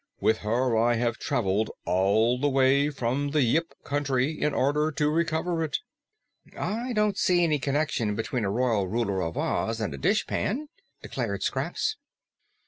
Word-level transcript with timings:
With 0.19 0.39
her 0.39 0.75
I 0.75 0.95
have 0.95 1.19
traveled 1.19 1.69
all 1.85 2.39
the 2.39 2.49
way 2.49 2.89
from 2.89 3.29
the 3.29 3.43
Yip 3.43 3.71
Country 3.83 4.31
in 4.31 4.51
order 4.51 4.91
to 4.91 5.09
recover 5.11 5.63
it." 5.63 5.77
"I 6.57 6.91
don't 6.93 7.19
see 7.19 7.43
any 7.43 7.59
connection 7.59 8.15
between 8.15 8.43
a 8.43 8.49
Royal 8.49 8.87
Ruler 8.87 9.21
of 9.21 9.37
Oz 9.37 9.79
and 9.79 9.93
a 9.93 9.99
dishpan!" 9.99 10.69
declared 11.03 11.43
Scraps. 11.43 11.97